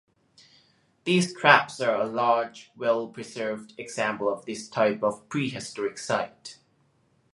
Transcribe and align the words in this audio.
These 1.03 1.31
traps 1.31 1.79
are 1.79 1.93
a 1.95 2.07
large, 2.07 2.71
well-preserved 2.75 3.73
example 3.77 4.33
of 4.33 4.45
this 4.45 4.67
type 4.67 5.03
of 5.03 5.29
prehistoric 5.29 5.99
site. 5.99 6.57